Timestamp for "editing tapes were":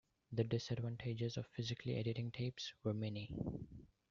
1.95-2.95